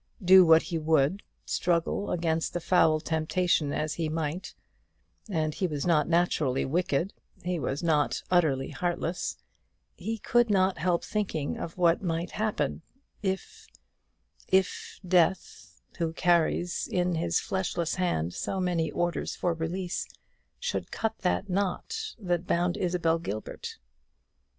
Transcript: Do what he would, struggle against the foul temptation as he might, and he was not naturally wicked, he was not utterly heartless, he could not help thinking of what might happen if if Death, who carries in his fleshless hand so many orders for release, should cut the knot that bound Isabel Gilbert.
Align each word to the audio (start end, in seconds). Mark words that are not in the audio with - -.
Do 0.25 0.43
what 0.43 0.63
he 0.63 0.79
would, 0.79 1.21
struggle 1.45 2.09
against 2.09 2.53
the 2.53 2.59
foul 2.59 2.99
temptation 2.99 3.71
as 3.71 3.93
he 3.93 4.09
might, 4.09 4.55
and 5.29 5.53
he 5.53 5.67
was 5.67 5.85
not 5.85 6.09
naturally 6.09 6.65
wicked, 6.65 7.13
he 7.43 7.59
was 7.59 7.83
not 7.83 8.23
utterly 8.31 8.69
heartless, 8.69 9.37
he 9.95 10.17
could 10.17 10.49
not 10.49 10.79
help 10.79 11.03
thinking 11.03 11.55
of 11.55 11.77
what 11.77 12.01
might 12.01 12.31
happen 12.31 12.81
if 13.21 13.67
if 14.47 14.99
Death, 15.07 15.79
who 15.99 16.13
carries 16.13 16.87
in 16.87 17.13
his 17.13 17.39
fleshless 17.39 17.93
hand 17.93 18.33
so 18.33 18.59
many 18.59 18.89
orders 18.89 19.35
for 19.35 19.53
release, 19.53 20.07
should 20.59 20.89
cut 20.89 21.19
the 21.19 21.45
knot 21.47 22.15
that 22.17 22.47
bound 22.47 22.75
Isabel 22.75 23.19
Gilbert. 23.19 23.77